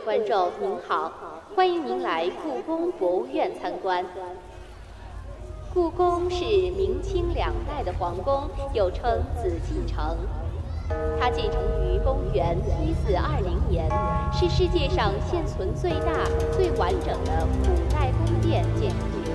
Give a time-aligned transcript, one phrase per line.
[0.00, 1.12] 观众您好，
[1.54, 4.04] 欢迎您来故宫博物院参观。
[5.74, 10.16] 故宫是明清两代的皇宫，又称紫禁城。
[11.20, 13.88] 它建成于公元一四二零年，
[14.32, 19.34] 是世界上现存最大、最完整的古代宫殿建筑群。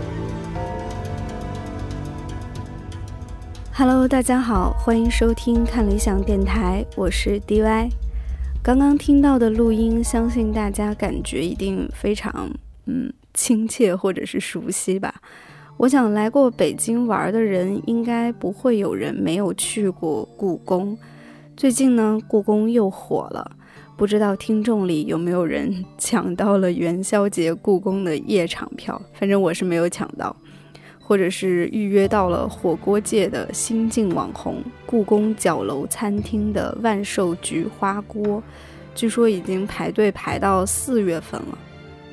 [3.75, 8.02] Hello，大家好，欢迎收听看理想电台，我是 DY。
[8.63, 12.49] 刚刚听到的录音，相信大家感觉一定非常
[12.85, 15.13] 嗯亲切或者是熟悉吧。
[15.76, 20.98] 我想来过北京玩的人，应该不会有人没有去过故宫。
[21.57, 23.52] 最近呢，故宫又火了，
[23.98, 28.99] 不知道听众里有没有人抢到了元宵节故宫的夜场票？
[29.12, 30.34] 反正我是没有抢到。
[31.05, 38.41] 或者是预约到了火锅界的新晋网红故宫角楼餐厅的万寿菊花锅，
[38.95, 41.57] 据说已经排队排到四月份了。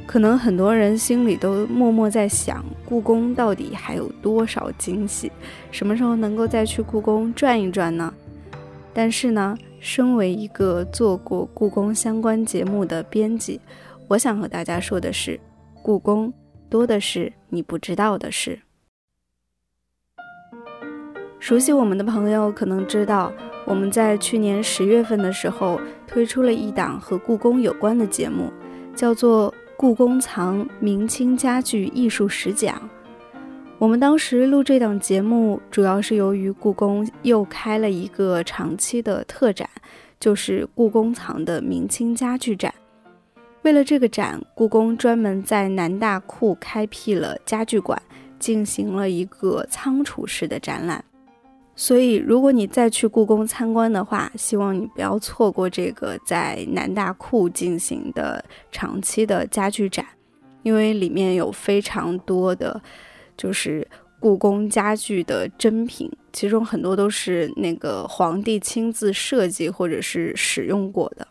[0.06, 5.30] 可能很多人心里都默默在想，故宫到底还有多少惊喜？
[5.70, 8.12] 什么时候能够再去故宫转一转呢？
[8.92, 13.61] 但是呢，身为一个做过故宫相关节目的编辑，
[14.08, 15.38] 我想和大家说的是，
[15.80, 16.33] 故宫
[16.68, 18.58] 多的是你不知道的事。
[21.41, 23.33] 熟悉我们的朋友可能知道，
[23.64, 28.52] 我们在去年十月份的时候推出了一档和故宫有关的节目，
[28.94, 32.77] 叫做《故宫藏明清家具艺术史讲》。
[33.78, 39.66] 我们当时录这档节目，主要是由于故宫又开了一个长期的特展，
[40.20, 42.72] 就是故宫藏的明清家具展。
[43.62, 48.00] 为了这个展，故宫专门在南大库开辟了家具馆，
[48.38, 51.02] 进行了一个仓储式的展览。
[51.76, 60.04] 所以，如果你再去故宫参观的话，希望你不要错过这个在南大库进行的长期的家具展，
[60.62, 62.83] 因为里面有非常多的，
[63.34, 63.86] 就是
[64.18, 71.27] 故宫家具的珍品，其中很多都是那个皇帝亲自设计或者是使用过的。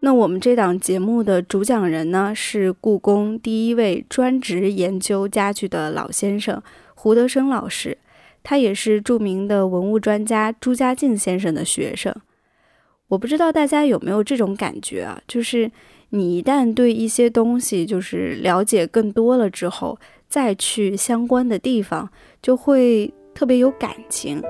[0.00, 6.60] 那我们这档节目的主讲人呢，是故宫第一位专职研究家具的老先生
[6.96, 7.96] 胡德生老师。
[8.42, 12.14] 他也是著名的文物专家朱家靖先生的学生。
[13.08, 15.20] 我不知道大家有没有这种感觉啊？
[15.28, 15.70] 就是
[16.10, 19.98] 你一旦对一些东西就是了解更多了之后，
[20.28, 22.10] 再去相关的地方，
[22.40, 24.42] 就会特别有感情。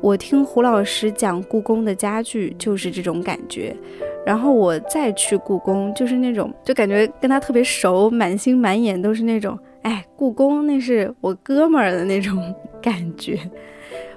[0.00, 3.76] 我听胡老师讲故宫的家具，就是这种感觉。
[4.24, 9.58] 然后我再去故宫，就是那种就感觉跟他特别熟，满心满眼都是那种。
[9.82, 13.38] 哎，故宫那是我哥们儿的那种感觉。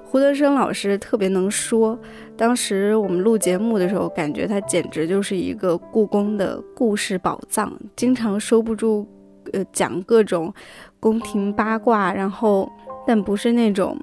[0.03, 1.97] 胡德生老师特别能说，
[2.35, 9.07] 当时我们录节目的时候，感觉他简直就是一个故宫的故事宝藏，经常收不住，
[9.53, 10.53] 呃，讲各种
[10.99, 12.69] 宫廷八卦，然后
[13.07, 13.97] 但不是那种，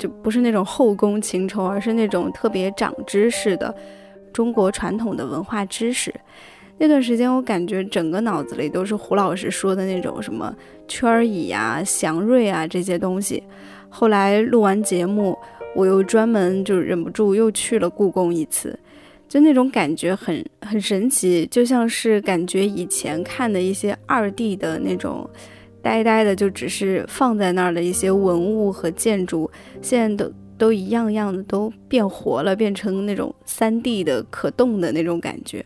[0.00, 3.72] 就不是那种后宫情仇，而是那种特别长知识的
[4.32, 6.12] 中国传统的文化知识。
[6.78, 10.52] 那段时间，我感觉整个脑子里都是胡老师说的那种什么
[10.88, 13.42] 圈椅啊、祥瑞啊这些东西。
[13.90, 15.36] 后来录完节目，
[15.74, 18.78] 我又专门就忍不住又去了故宫一次，
[19.28, 25.28] 就那种感觉很很神奇，就像是感觉以前看的一些二 D 的那种
[25.82, 35.64] 呆呆的，就只是放在那儿的一些文物和建筑，现在都都一样样的都变活了，变成那种三 D 的可动的那种感觉。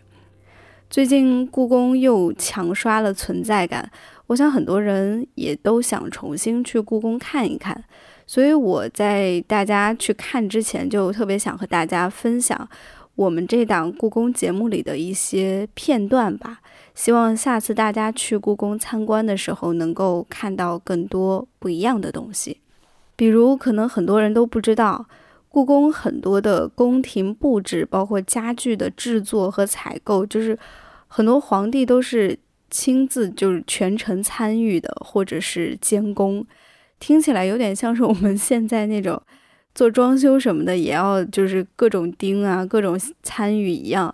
[0.88, 3.90] 最近故宫又强刷了存在感，
[4.28, 7.82] 我想很多人也都想重新去故宫看一看，
[8.26, 12.68] 所以我在大家去看之前，就特别想和大家分享
[13.16, 16.60] 我们这档故宫节目里的一些片段吧。
[16.94, 22.60] 希望下次大家去故宫参观的时候，能够看到更多不一样的东西。
[23.16, 25.06] 比如，可能很多人都不知道，
[25.48, 30.58] 故宫很多的宫廷布置，包括家具的制作和采购，就是。
[31.06, 32.36] 很多皇帝都是
[32.70, 36.44] 亲自就是全程参与的，或者是监工，
[36.98, 39.22] 听起来有点像是我们现在那种
[39.76, 44.12] 做装修什么的，也要就是各种盯啊，各种参与一样。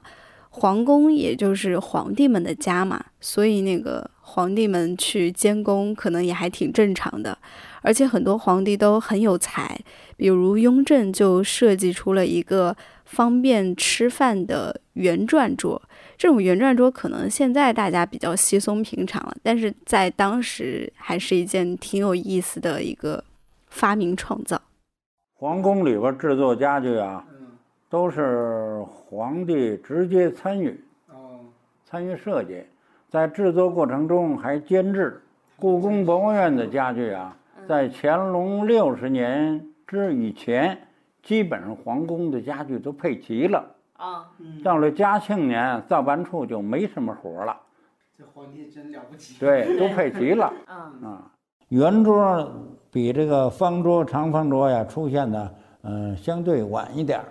[0.52, 7.38] 皇宫也就是皇帝们的家嘛，所以那个皇帝们去监工，可能也还挺正常的。
[7.82, 9.78] 而且很多皇帝都很有才，
[10.16, 15.80] 比如雍正就设计出了一个方便吃饭的圆转桌。
[16.18, 23.24] 这种圆转桌可能现在大家比较稀松平常了，但是在当时还是一件挺有意思的一个
[23.68, 24.60] 发明创造。
[25.34, 27.24] 皇宫里边制作家具啊，
[27.90, 30.80] 都是皇帝直接参与，
[31.84, 32.64] 参与设计，
[33.08, 35.20] 在制作过程中还监制。
[35.58, 37.36] 故宫博物院的家具啊，
[37.68, 40.80] 在乾隆六十年之以前，
[41.22, 43.62] 基本上皇宫的家具都配齐了。
[43.96, 44.30] 啊，
[44.64, 47.54] 到了嘉庆年，造办处就没什么活了。
[48.16, 49.38] 这皇帝真了不起。
[49.38, 50.50] 对，都配齐了。
[50.64, 51.30] 啊，
[51.68, 52.50] 圆桌
[52.90, 57.26] 比这个方桌、长方桌呀出现的，嗯，相对晚一点啊。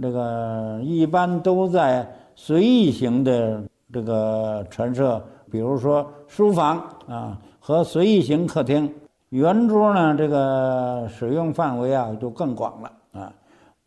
[0.00, 3.62] 这个一般都在随意型的
[3.92, 6.78] 这个陈设，比如说书房
[7.08, 8.92] 啊和随意型客厅。
[9.30, 13.32] 圆桌呢，这个使用范围啊就更广了啊，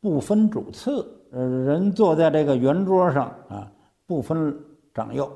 [0.01, 1.07] 不分主次。
[1.31, 3.71] 呃，人坐在这个圆桌上啊，
[4.05, 4.53] 不分
[4.93, 5.31] 长幼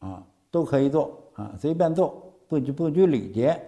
[0.00, 3.58] 啊，都可以坐啊，随便坐，不拘不拘礼节。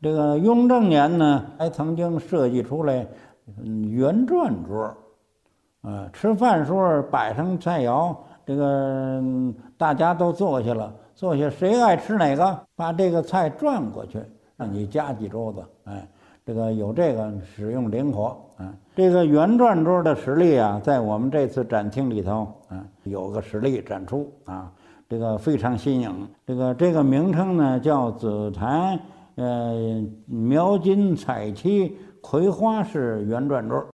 [0.00, 3.06] 这个雍正年呢，还曾经设计出来
[3.90, 4.96] 圆转桌，
[5.88, 8.14] 啊，吃饭时候摆上菜肴，
[8.44, 9.22] 这个
[9.78, 14.20] 大家都坐下了，坐下谁爱吃哪个，把这个菜转过去，
[14.56, 16.06] 让你夹几桌子，哎。
[16.44, 24.72] 这个有这个使用灵活啊，这个圆转桌的实力啊，在我们这次展厅里头啊，有个实力展出啊，
[25.10, 26.28] 这个非常新颖。
[26.46, 28.98] 这个这个名称呢叫紫檀
[29.34, 33.86] 呃描金彩漆葵花式圆转桌。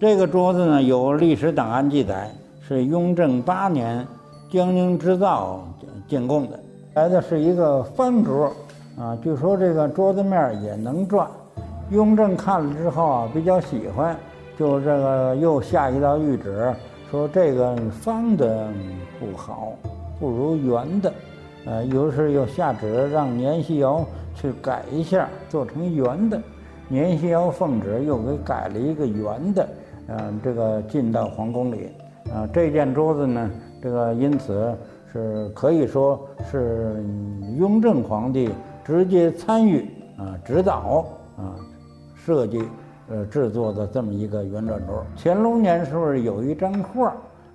[0.00, 2.30] 这个桌子呢有历史档案记载，
[2.66, 4.06] 是雍正八年
[4.50, 5.62] 江宁织造。
[6.08, 6.58] 进贡的
[6.94, 8.50] 来的是一个方桌，
[8.98, 11.28] 啊，据说这个桌子面也能转。
[11.90, 14.16] 雍正看了之后啊，比较喜欢，
[14.58, 16.74] 就这个又下一道谕旨，
[17.10, 18.68] 说这个方的
[19.20, 19.74] 不好，
[20.18, 21.12] 不如圆的。
[21.66, 24.02] 呃，于是又下旨让年希尧
[24.34, 26.40] 去改一下，做成圆的。
[26.88, 29.68] 年希尧奉旨又给改了一个圆的，
[30.10, 31.88] 嗯，这个进到皇宫里。
[32.32, 33.50] 啊，这件桌子呢，
[33.82, 34.74] 这个因此。
[35.12, 37.04] 是可以说是
[37.58, 38.48] 雍正皇帝
[38.84, 41.04] 直接参与啊指导
[41.36, 41.58] 啊
[42.14, 42.62] 设计
[43.08, 45.04] 呃制作的这么一个圆转桌。
[45.16, 47.08] 乾隆年时候有一张画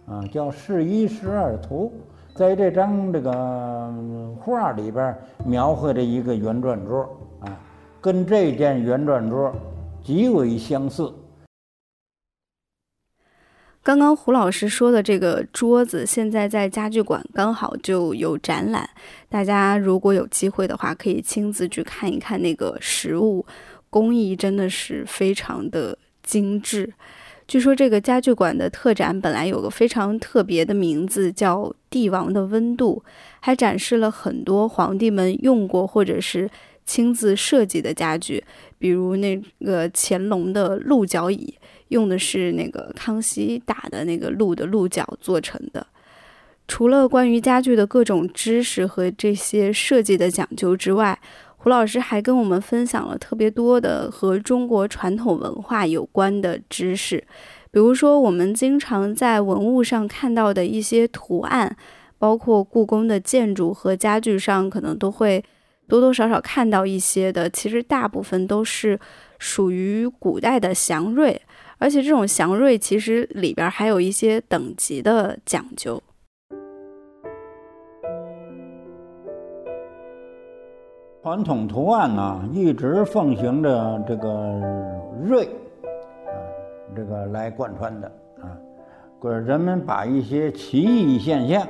[0.06, 1.94] 啊叫《试一十二图》，
[2.38, 3.90] 在这张这个
[4.42, 5.16] 画里边
[5.46, 7.08] 描绘着一个圆转桌
[7.40, 7.58] 啊，
[8.02, 9.50] 跟这件圆转桌
[10.04, 11.10] 极为相似。
[13.86, 18.90] 刚刚胡老师说的这个桌子，现在在家具馆刚好就有展览，
[19.30, 23.46] 大家如果有机会的话，可以亲自去看一看那个实物，
[23.92, 26.92] 工艺真的是非常的精致。
[27.48, 33.04] 据说这个家具馆的特展本来有个非常特别的名字，叫“帝王的温度”，
[33.40, 36.50] 还展示了很多皇帝们用过或者是
[36.88, 38.44] 亲自设计的家具，
[38.80, 41.54] 比如那个乾隆的鹿角椅。
[41.90, 45.86] 用的是那个康熙打的那个鹿的鹿角做成的。
[46.68, 51.20] 除了关于家具的各种知识和这些设计的讲究之外，
[51.58, 57.24] 胡老师还跟我们分享了特别多的和中国传统文化有关的知识。
[57.70, 61.76] 比如说，我们经常在文物上看到的一些图案，
[62.18, 65.44] 包括故宫的建筑和家具上，可能都会
[65.88, 67.50] 多多少少看到一些的。
[67.50, 69.00] 其实大部分都是
[69.38, 71.40] 属于古代的祥瑞。
[71.78, 76.02] 而且这种祥瑞其实里边还有一些等级的讲究。
[81.22, 84.62] 传统图案呢，一直奉行着这个
[85.28, 86.30] 瑞，啊，
[86.96, 88.08] 这个来贯穿的
[88.40, 88.56] 啊。
[89.44, 91.68] 人们把一些奇异现象、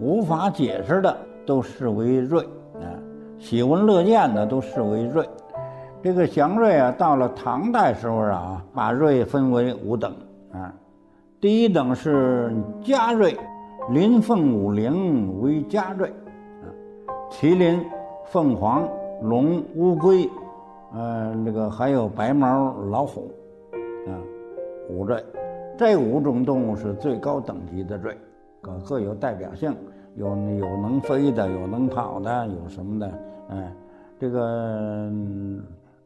[0.00, 2.42] 无法解释的都视为瑞，
[2.74, 2.90] 啊，
[3.38, 5.24] 喜闻乐见的都视为瑞。
[6.06, 10.14] 这个祥瑞啊，到了唐代时候啊，把瑞分为五等
[10.52, 10.72] 啊。
[11.40, 13.36] 第一等是嘉瑞，
[13.90, 16.08] 麟凤五灵为嘉瑞
[16.62, 16.70] 啊，
[17.28, 17.84] 麒麟、
[18.26, 18.88] 凤凰、
[19.22, 20.30] 龙、乌龟，
[20.94, 23.28] 呃，那个还有白毛老虎
[24.06, 24.14] 啊，
[24.88, 25.20] 五瑞。
[25.76, 28.16] 这五种动物是最高等级的瑞，
[28.60, 29.74] 各各有代表性，
[30.14, 33.12] 有有能飞的，有能跑的，有什么的，
[33.48, 33.72] 哎，
[34.20, 35.10] 这个。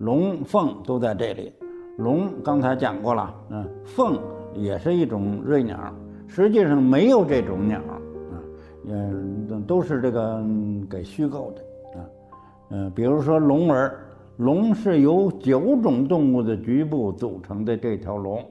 [0.00, 1.52] 龙凤都在这里，
[1.98, 4.18] 龙刚才讲过了，嗯，凤
[4.54, 5.78] 也是一种瑞鸟，
[6.26, 8.00] 实际上没有这种鸟，啊，
[8.86, 10.42] 嗯，都是这个
[10.88, 12.00] 给虚构的，啊，
[12.70, 14.00] 嗯，比如说龙儿，
[14.38, 18.42] 龙是由九种动物的局部组成的这条龙，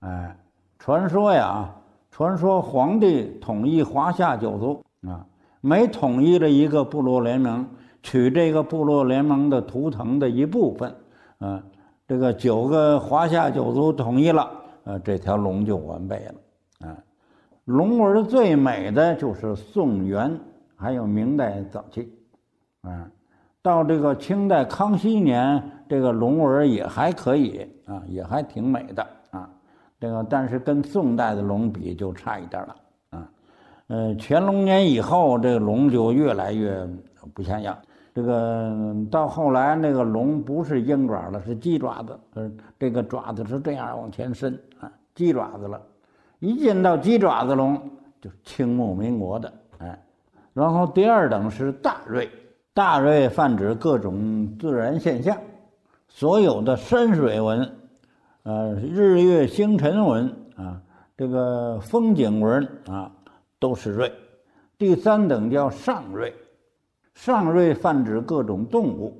[0.00, 0.34] 哎，
[0.78, 1.70] 传说呀，
[2.10, 5.26] 传说皇帝统一华夏九族啊，
[5.60, 7.66] 每统一了一个部落联盟。
[8.02, 10.94] 取这个部落联盟的图腾的一部分，
[11.38, 11.62] 啊，
[12.08, 14.50] 这个九个华夏九族统一了，
[14.84, 16.88] 呃，这条龙就完备了。
[16.88, 16.98] 啊，
[17.66, 20.36] 龙纹最美的就是宋元，
[20.76, 22.12] 还有明代早期，
[22.80, 23.08] 啊，
[23.62, 29.48] 到这个清代康熙年，这个龙纹也还可以啊，也还挺美的啊。
[30.00, 32.76] 这个但是跟宋代的龙比就差一点了
[33.10, 33.30] 啊。
[33.86, 36.84] 呃，乾隆年以后，这个龙就越来越
[37.32, 37.78] 不像样。
[38.14, 42.18] 这个到后来，那个龙不是鹰爪了，是鸡爪子。
[42.34, 45.80] 呃，这个爪子是这样往前伸啊，鸡爪子了。
[46.38, 47.80] 一见到鸡爪子龙，
[48.20, 49.98] 就清末民国的哎。
[50.52, 52.28] 然后第二等是大瑞，
[52.74, 55.34] 大瑞泛指各种自然现象，
[56.08, 57.72] 所有的山水纹，
[58.42, 60.82] 呃，日月星辰纹啊，
[61.16, 63.10] 这个风景纹啊，
[63.58, 64.12] 都是瑞。
[64.76, 66.34] 第三等叫上瑞。
[67.14, 69.16] 上瑞泛指各种动物，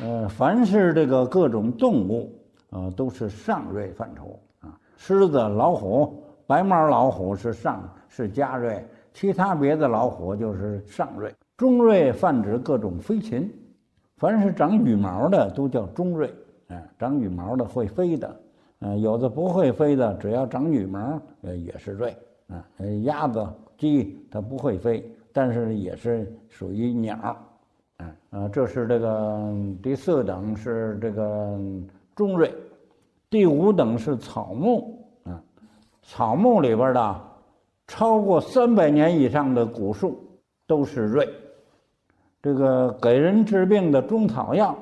[0.00, 2.32] 呃，凡是这个各种动物，
[2.70, 4.78] 呃，都是上瑞范畴啊。
[4.96, 11.34] 狮子、老虎、白毛老虎是上是加瑞，其他别的老虎就是上瑞。
[11.56, 13.52] 中瑞泛指各种飞禽，
[14.16, 16.32] 凡是长羽毛的都叫中瑞，
[16.68, 18.40] 哎，长羽毛的会飞的，
[18.80, 22.16] 嗯，有的不会飞的，只要长羽毛，呃，也是瑞
[22.48, 22.64] 啊。
[23.02, 25.04] 鸭子、鸡它不会飞。
[25.32, 27.16] 但是也是属于鸟，
[27.98, 31.58] 啊啊，这是这个第四等是这个
[32.16, 32.52] 中瑞，
[33.28, 35.40] 第五等是草木啊，
[36.02, 37.20] 草木里边的
[37.86, 40.18] 超过三百年以上的古树
[40.66, 41.28] 都是瑞，
[42.42, 44.76] 这个给人治病的中草药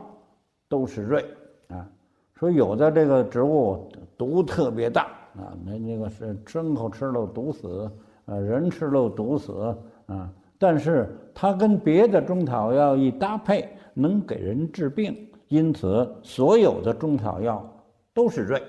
[0.68, 1.24] 都是瑞
[1.68, 1.86] 啊，
[2.34, 5.02] 说有的这个植物毒特别大
[5.36, 7.90] 啊，那那个是牲口吃了毒死，
[8.24, 9.76] 呃，人吃了毒死。
[10.08, 15.16] 啊，但是它跟别的中草药一搭配，能给人治病，
[15.48, 17.64] 因此所有的中草药
[18.12, 18.62] 都是瑞，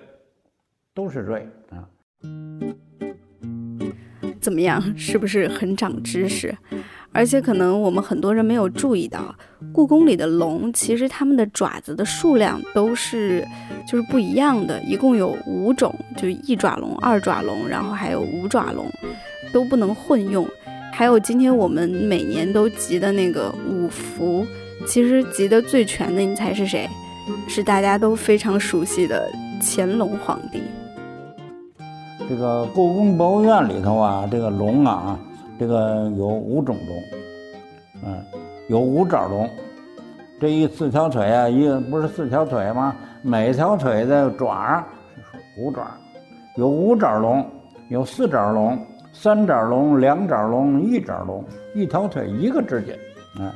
[0.94, 1.88] 都是瑞啊。
[4.40, 6.56] 怎么样，是不是很长知识？
[7.12, 9.36] 而且可能我们很多人没有注意到，
[9.74, 13.44] 故宫里的龙其实它们的爪子的数量都是
[13.88, 18.86] 就是不一样的，一共有五种，就一爪龙、二爪龙，然后还有五爪龙，
[19.52, 20.48] 都不能混用。
[21.00, 24.46] 还有今天我们每年都集的那个五福，
[24.86, 26.86] 其实集的最全的，你猜是谁？
[27.48, 30.62] 是大家都非常熟悉的乾隆皇帝。
[32.28, 35.18] 这个故宫博物院里头啊，这个龙啊，
[35.58, 37.02] 这个有五种龙，
[38.04, 38.22] 嗯，
[38.68, 39.50] 有五爪龙。
[40.38, 42.94] 这一四条腿啊，一个不是四条腿吗？
[43.22, 44.86] 每条腿的爪
[45.58, 45.88] 五爪，
[46.58, 47.50] 有五爪龙，
[47.88, 48.78] 有四爪龙。
[49.12, 51.44] 三爪龙、两爪龙、一爪龙，
[51.76, 53.54] 一条腿一个指甲，啊，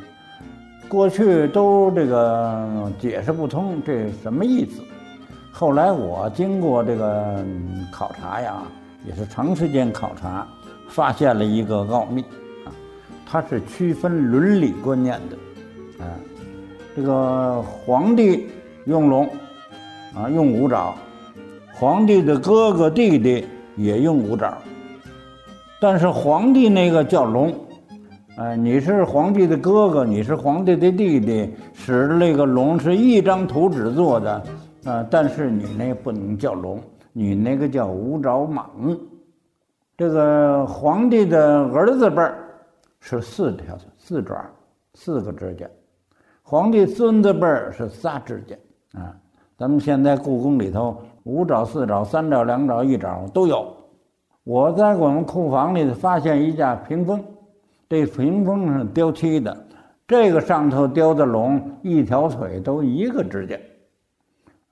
[0.90, 4.82] 过去都这个解释不通，这什么意思？
[5.52, 7.46] 后来我经过这个
[7.92, 8.64] 考察呀，
[9.06, 10.46] 也是长时间考察，
[10.90, 12.22] 发现了一个奥秘，
[12.66, 12.74] 啊，
[13.26, 16.10] 它是区分伦理观念的，啊，
[16.96, 18.48] 这个皇帝
[18.86, 19.26] 用龙，
[20.14, 20.94] 啊，用五爪，
[21.74, 23.46] 皇帝的哥哥弟弟
[23.78, 24.58] 也用五爪。
[25.84, 27.54] 但是皇帝那个叫龙，
[28.38, 34.44] 哎，你是皇帝的哥哥，你是皇帝的弟弟，使那个龙是一张图纸做的，
[34.86, 36.80] 啊，但是你那不能叫龙，
[37.12, 38.98] 你那个叫五爪蟒。
[39.98, 42.38] 这个皇帝的儿子辈儿
[43.02, 44.42] 是四条四爪，
[44.94, 45.68] 四个指甲；
[46.44, 48.56] 皇帝孙子辈儿是仨指甲。
[49.02, 49.14] 啊，
[49.58, 53.68] 咱们现在故宫里头五爪、四爪、三爪、两爪、一爪都有。
[54.44, 57.24] 我在我们库房里发现一架屏风，
[57.88, 59.56] 这屏风上雕漆的，
[60.06, 63.58] 这个上头雕的龙一条腿都一个指甲，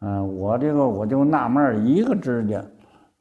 [0.02, 2.62] 嗯，我这个我就纳闷一个指甲，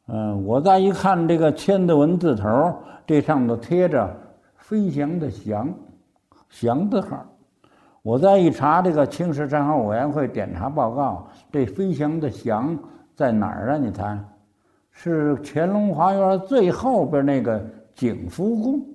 [0.08, 2.74] 嗯，我再一看这个签的文字头，
[3.06, 4.12] 这上头贴着
[4.56, 5.72] 飞翔的翔，
[6.48, 7.24] 翔字号，
[8.02, 12.76] 我再一查这个青石山号委员会检查报告，这飞翔的翔
[13.14, 13.76] 在哪儿啊？
[13.76, 14.18] 你猜？
[14.90, 18.86] 是乾隆花园最后边那个景福宫，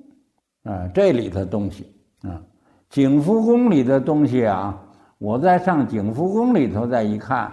[0.64, 2.42] 啊，这里的东西啊，
[2.90, 4.80] 景福宫里的东西啊，
[5.18, 7.52] 我在上景福宫里头再一看，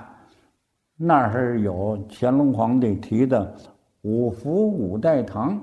[0.96, 3.54] 那是有乾隆皇帝题的
[4.02, 5.58] “五福五代堂”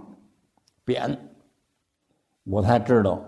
[0.85, 1.15] 匾，
[2.45, 3.21] 我才知道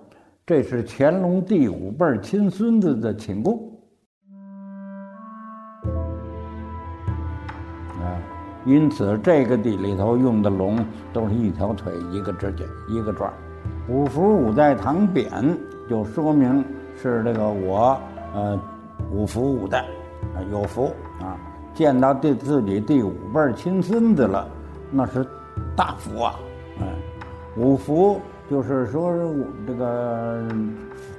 [0.45, 3.70] 这是乾隆第五辈亲孙子的寝宫。
[8.65, 10.77] 因此，这个地里头用的龙
[11.11, 13.31] 都是一条腿、一个指甲、一个爪。
[13.87, 15.57] 五福五代堂匾
[15.89, 16.63] 就说明
[17.01, 17.99] 是这个我，
[18.33, 18.59] 呃，
[19.11, 19.79] 五福五代，
[20.35, 21.35] 啊有福啊，
[21.73, 24.47] 见到第自己第五辈亲孙子了，
[24.91, 25.25] 那是
[25.75, 26.39] 大福啊！
[26.79, 26.85] 哎，
[27.57, 29.11] 五福就是说
[29.65, 30.43] 这个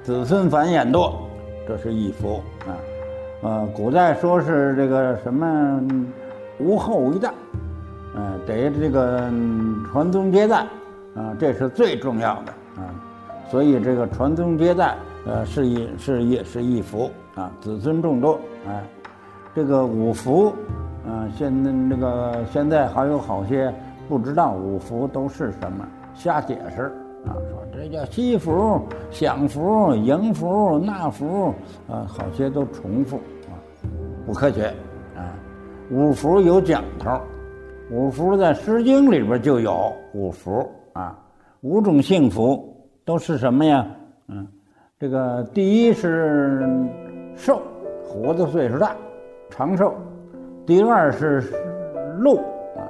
[0.03, 1.27] 子孙繁衍多，
[1.67, 2.71] 这是一福啊。
[3.41, 5.81] 呃，古代说是这个什么
[6.59, 7.33] 无后一代，
[8.15, 9.29] 嗯，得这个
[9.91, 10.65] 传宗接代
[11.15, 12.93] 啊，这是最重要的啊。
[13.49, 14.95] 所以这个传宗接代，
[15.25, 18.83] 呃，是一是也是一福啊，子孙众多，哎，
[19.55, 20.53] 这个五福。
[21.05, 23.73] 嗯，现在那个现在还有好些
[24.07, 26.83] 不知道五福都是什么，瞎解释
[27.25, 28.81] 啊，说这叫西福、
[29.11, 31.53] 享福、迎福、纳福，
[31.89, 33.17] 啊，好些都重复
[33.47, 33.53] 啊，
[34.25, 34.73] 不科学。
[35.93, 37.21] 五福有讲头，
[37.91, 41.15] 五福在《诗经》里边就有五福啊，
[41.61, 43.85] 五种幸福都是什么呀？
[44.27, 44.47] 嗯，
[44.99, 46.67] 这个第一是
[47.35, 47.61] 寿，
[48.03, 48.95] 活的岁数大，
[49.51, 49.93] 长寿。
[50.65, 51.43] 第二是
[52.17, 52.37] 禄
[52.75, 52.81] 啊，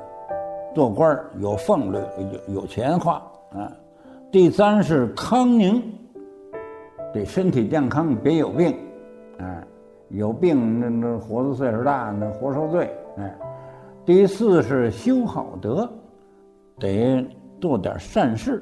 [0.74, 2.00] 做官有俸禄，
[2.48, 3.16] 有有钱花
[3.52, 3.70] 啊。
[4.32, 5.84] 第三是康宁，
[7.14, 8.74] 得身体健康，别有病，
[10.14, 13.36] 有病那那活的岁数大，那活受罪，哎。
[14.06, 15.90] 第四是修好德，
[16.78, 17.26] 得
[17.62, 18.62] 做点善事，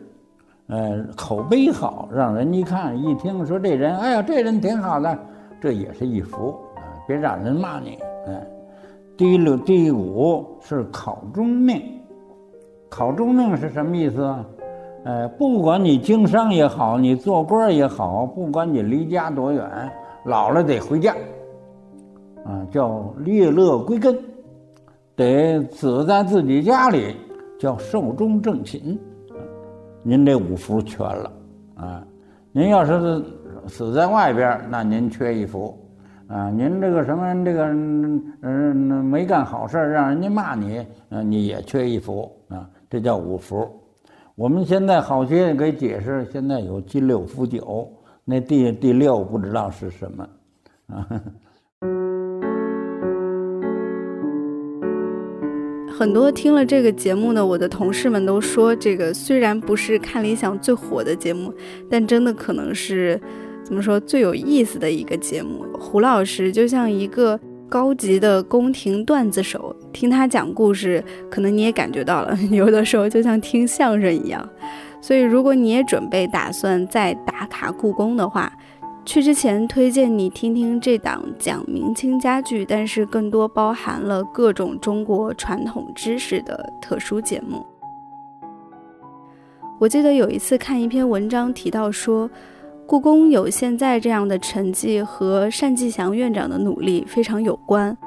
[0.68, 5.18] 呃，口碑好，让人一看一听说这人，哎呀，这人挺好的，
[5.60, 8.48] 这也是一福啊，别让人骂你，哎。
[9.18, 11.82] 第六、第五是考中命，
[12.90, 14.46] 考中命是什么意思啊？
[15.04, 19.92] 呃，不管你经商也好，你做官也好，不管你离家多远，
[20.26, 21.16] 老了得回家，
[22.46, 24.18] 啊，叫列乐归根，
[25.16, 27.16] 得死在自己家里，
[27.60, 29.00] 叫寿终正寝。
[30.04, 31.32] 您这五福全了，
[31.76, 32.04] 啊，
[32.52, 33.24] 您要是
[33.68, 35.78] 死在外边，那您缺一福。
[36.28, 43.70] 啊，您这个什么这个嗯没干好事让人家骂你，嗯，你也缺一福啊，这叫五福。
[44.36, 47.88] 我们现在好些给解释，现在有金六福九，
[48.24, 50.28] 那第第六不知道是什么
[50.88, 51.08] 啊。
[56.02, 61.54] 很多听了这个节目的我的同事们都说，这个虽然不是看理想最火的节目，
[61.92, 63.22] 但真的可能是。
[63.64, 65.64] 怎么说最有意思的一个节目？
[65.80, 74.50] 胡老师就像一个高级的宫廷段子手，听他讲故事，可能你也感觉到了，有的时候就像听相声一样。
[75.00, 78.52] 所以，如果你也准备打算再打卡故宫的话，
[79.06, 87.66] 去之前推荐你听听这档讲明清家具，但是更多包含了各种中国传统知识的特殊节目。
[89.80, 92.30] 我记得有一次看一篇文章提到说。
[92.88, 97.98] 故宫有现在这样的成绩，和单霁翔院长的努力非常有关。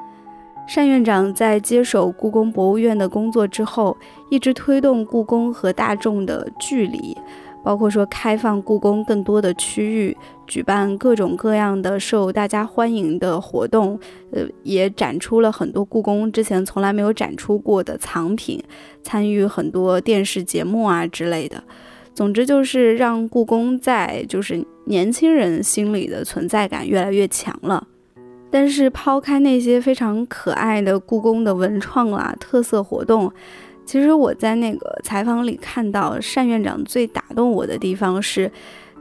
[0.75, 3.97] 单院长在接手故宫博物院的工作之后，
[4.29, 7.17] 一直推动故宫和大众的距离，
[7.63, 10.15] 包括说开放故宫更多的区域，
[10.47, 13.99] 举办各种各样的受大家欢迎的活动，
[14.31, 18.63] 呃，也展出了很多故宫之前从来没有展出过的藏品，
[19.03, 21.63] 参与很多电视节目啊之类的。
[22.13, 27.87] 总之就是让故宫在就是年轻人心里的存在感越来越强了。
[28.49, 33.29] 但是抛开那些非常可爱的故宫的文创啊特色活动，
[33.85, 38.49] 其实我在那个采访里看到单院长最打动我的地方是，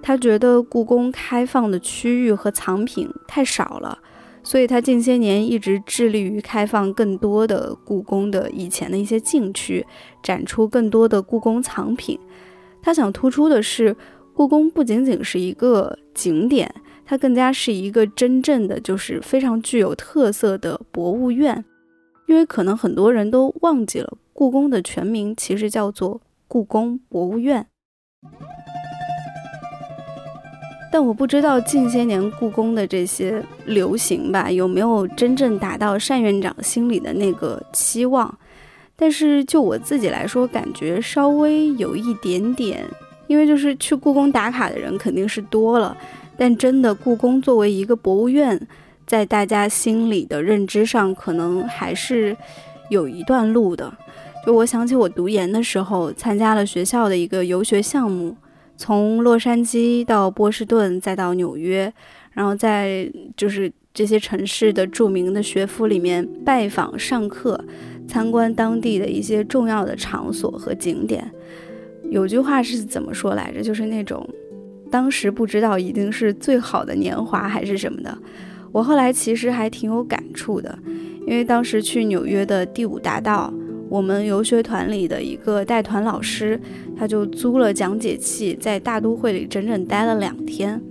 [0.06, 3.98] 他觉得故宫开放的区域和藏品太少了，
[4.42, 9.86] 所以他近些年一直致力于开放更多的故宫的以前的一些禁区，
[10.22, 12.20] 展出更多的故宫藏品。
[12.82, 13.96] 他想突出的是，
[14.34, 16.70] 故宫不仅仅是一个景点，
[17.06, 21.64] 它更加是一个真正的就是非常具有特色的博物院。
[22.26, 27.66] 因为可能很多人都忘记了，故宫的全名其实叫做故宫博物院。
[30.94, 38.32] 但我不知道近些年故宫的这些流行吧，有没有真正达到单院长心里的那个期望。
[38.94, 42.84] 但是就我自己来说，感觉稍微有一点点，
[43.26, 45.96] 因为就是去故宫打卡的人肯定是多了，
[46.36, 48.64] 但真的故宫作为一个博物院，
[49.04, 52.36] 在大家心里的认知上，可能还是
[52.88, 53.92] 有一段路的。
[54.46, 58.36] 就我想起我读研的时候，参加了学校的一个游学项目，
[58.76, 61.92] 从洛杉矶到波士顿，再到纽约，
[62.32, 67.64] 然后在就是这些城市的著名的学府里面拜访上课。
[68.06, 71.26] 参观当地的一些重要的场所和景点，
[72.10, 73.62] 有句话是怎么说来着？
[73.62, 74.28] 就是那种，
[74.90, 78.18] 当时不知道一定是最好的年华还是什么的。
[78.72, 80.78] 我后来其实还挺有感触的，
[81.26, 83.50] 因为当时去纽约的第五大道，
[83.94, 86.60] 我们游学团里的一个带团老师，
[86.96, 90.82] 他就租了讲解器，在大都会里整整待了两天。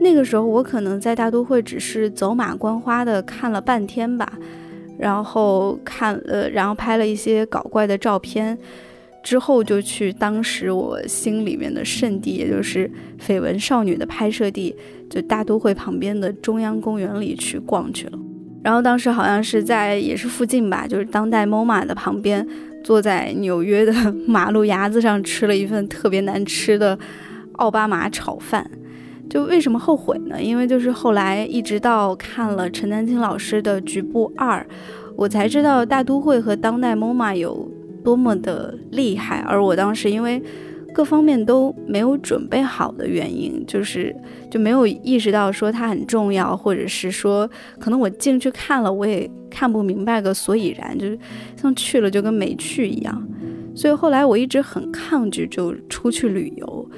[0.00, 4.32] 那个时候我可能在大都会只是走马观花的看了半天吧，
[4.98, 8.58] 然后看呃，然后拍了一些搞怪的照片，
[9.22, 12.90] 之后就去当时我心里面的圣地，也就是
[13.24, 14.74] 《绯闻少女》的拍摄地，
[15.08, 18.18] 就大都会旁边的中央公园里去逛去了。
[18.66, 22.44] 然后当时好像是在也是附近吧，就是当代 MoMA 的旁边，
[22.82, 23.92] 坐在纽约的
[24.26, 26.98] 马路牙子上吃了一份特别难吃的
[27.52, 28.68] 奥巴马炒饭。
[29.30, 30.42] 就为什么后悔呢？
[30.42, 34.58] 因为就是后来一直到看了陈丹青老师的《局部二》，
[35.14, 37.70] 我才知道大都会和当代 MoMA 有
[38.02, 39.44] 多么的厉害。
[39.46, 40.42] 而我当时因为
[40.96, 44.16] 各方面都没有准备好的原因，就是
[44.50, 47.46] 就没有意识到说它很重要，或者是说
[47.78, 51.18] 可能我进去看了，我也看不明白个所以然，就是
[51.54, 53.28] 像去了就跟没去一样。
[53.74, 56.90] 所以后来我一直很抗拒就出去旅游。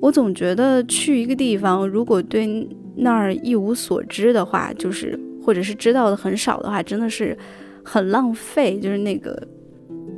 [0.00, 7.36] 我总觉得去一个地方，如果对那儿一无所知的话，就是或者是知道的很少的话，真的是
[7.84, 8.78] 很浪费。
[8.78, 9.36] 就是那个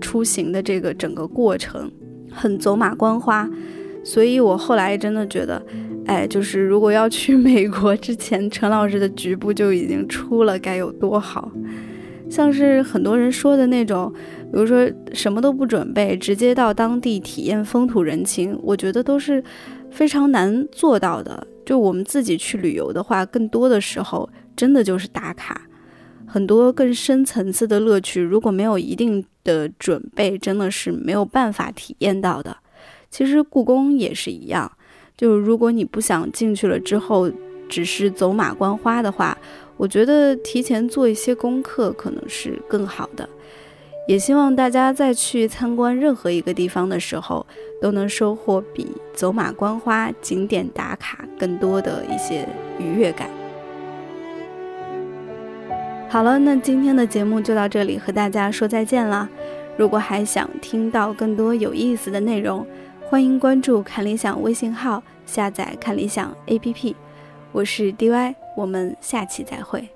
[0.02, 1.90] 出行的这个整个过程
[2.32, 3.48] 很走马观花，
[4.04, 5.62] 所以我后来真的觉得，
[6.06, 11.50] 哎，就是如果要去 美国之前，陈老师的局部就已经出了，该有多好。
[12.30, 14.10] 像是很多人说的那种，
[14.50, 19.44] 比如说什么都不准备，直接到当地体验风土人情，我觉得都是
[19.90, 21.46] 非常难做到的。
[21.66, 25.60] 就我们自己去旅游的话，更多的时候真的就是打卡，
[26.32, 32.56] 很多更深层次的乐趣，如果没有一定的准备，真的是没有办法体验到的。
[33.10, 34.72] 其实故宫也是一样，
[35.14, 37.30] 就如果你不想进去了之后
[37.68, 39.36] 只是走马观花的话。
[39.76, 43.28] 我觉得提前做一些功课可能是更好的，
[44.06, 47.44] 也希望大家在去参观任何一个地方的时候，
[47.80, 53.41] 都能收获比走马观花、景点打卡更多的一些愉悦感。
[56.12, 59.26] 好了，那今天的节目就到这里，和大家说再见了。
[59.78, 62.66] 如果还想听到更多有意思的内容，
[63.00, 66.94] 欢迎关注看理想微信号，下载看理想 APP。
[67.50, 69.88] 我是 DY，我们下期再会。